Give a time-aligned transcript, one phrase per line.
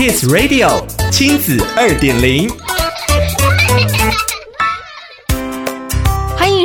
[0.00, 2.79] Kids Radio 亲子二点零。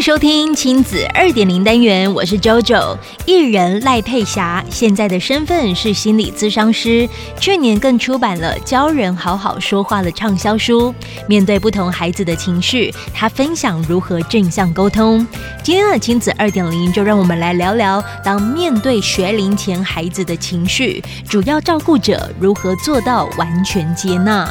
[0.05, 2.96] 收听亲子二点零单元，我是 JoJo。
[3.26, 10.94] 艺人赖佩霞现在的身份是心理咨商师，去年更出版了《教人好好说话》的畅销书。
[11.28, 15.26] 面对不同孩子的情绪，她分享如何正向沟通。
[15.63, 24.48] 今天的亲子二点零，就让我们来聊聊，当面对学龄前孩子的情绪，主要照顾者如何做到完全接纳。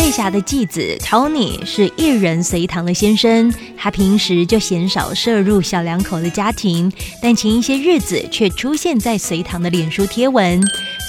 [0.00, 10.58] 赖佩霞的继子 Tony 是一人随堂的先生，他平时就鲜少涉入小两口的家庭，但前一些日子却出现在随堂的脸书贴文。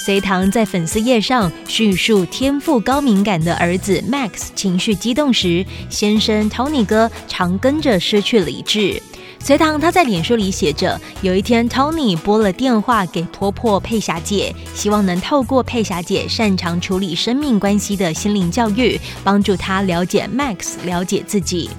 [0.04, 9.00] 隋棠在粉丝页上叙述天赋高敏感的儿子 Max 情绪激动时，先生 Tony 哥常跟着失去理智。
[9.38, 21.70] 隋唐他在脸书里写着：有一天，Tony 拨了电话给婆婆佩霞姐，希望能透过佩霞姐擅长处理生命关系的心灵教育，帮助他了解 Max，了解自己。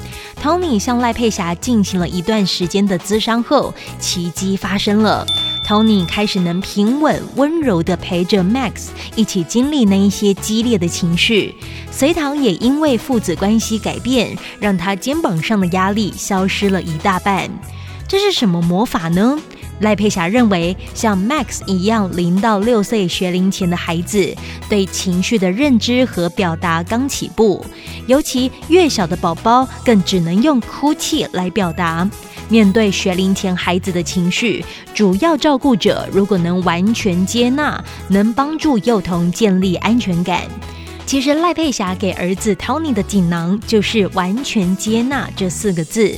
[0.41, 5.25] Tony 向赖佩霞进行了一段时间的咨商后，奇迹发生了。
[5.65, 11.55] Tony 开始能平稳温柔的陪着 Max 一起经历那一些激烈的情绪，
[11.89, 17.49] 隋唐也因为父子关系改变，让他肩膀上的压力消失了一大半。
[18.07, 19.39] 这是什么魔法呢？
[19.83, 24.33] 赖佩霞认为，像 Max 一样零到六岁学龄前的孩子，
[24.69, 27.63] 对情绪的认知和表达刚起步，
[28.07, 32.09] 尤其越小的宝宝更只能用哭泣来表达。
[32.47, 40.43] 面对学龄前孩子的情绪，主要照顾者如果能完全接纳，能帮助幼童建立安全感。
[41.05, 46.17] 其实赖佩霞给儿子 Tony 的锦囊就是“完全接纳”这四个字。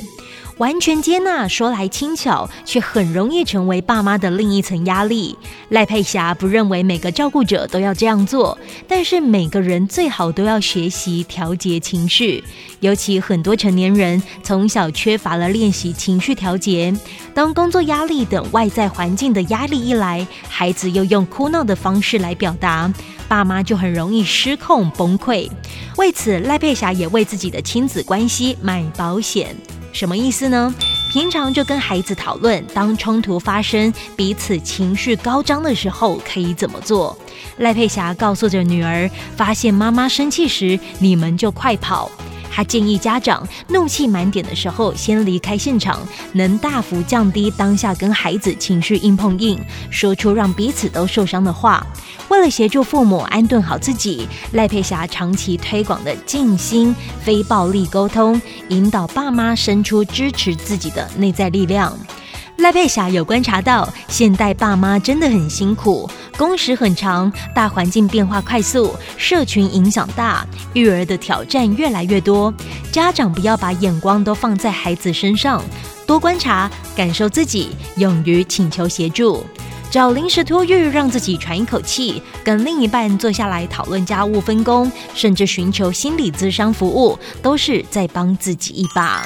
[0.57, 5.37] 完全接纳说来轻巧，却很容易成为爸妈的另一层压力。
[5.69, 12.43] 赖佩霞不认为每个照顾者都要这样做，但是每个人最好都要学习调节情绪。
[12.79, 16.95] 尤其很多成年人从小缺乏了练习情绪调节，
[17.33, 22.91] 当工作压力等外在环境的压力一来，孩子又用哭闹的方式来表达，
[23.27, 25.49] 爸妈就很容易失控崩溃。
[25.97, 29.53] 为此，赖佩霞也为自己的亲子关系买保险。
[29.95, 30.75] 什么意思呢？
[31.09, 37.17] 平常就跟孩子讨论，当冲突发生、彼此情绪高涨的时候，可以怎么做？
[37.59, 42.11] 赖佩霞告诉着女儿：发现妈妈生气时，你们就快跑。
[42.55, 45.99] 他建议家长怒气满点的时候先离开现场，
[46.31, 51.85] 能大幅降低当下跟孩子情绪硬碰硬，说出让彼此都受伤的话。
[52.29, 61.93] 为了协助父母安顿好自己，赖佩霞长期推广的静心非暴力沟通，引导爸妈伸出支持自己的内在力量。
[62.57, 72.51] 赖佩霞有观察到，现代爸妈真的很辛苦，工时很长，大环境变化快速，社群影响大，育儿的挑战越来越多。
[72.91, 75.61] 家长不要把眼光都放在孩子身上，
[76.07, 79.45] 多观察，感受自己，勇于请求协助，
[79.91, 89.23] 找临时托育让自己喘一口气，跟另一半坐下来讨论家务分工，甚至寻求心理咨商服务，都是在帮自己一把。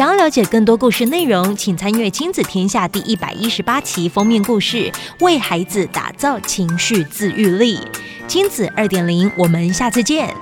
[0.00, 4.90] 想要了解更多故事内容，请参阅《亲子天下》第一百一十八期封面故事：
[5.20, 7.78] 为孩子打造情绪自愈力。
[8.26, 10.34] 亲子二点零，我们下次见。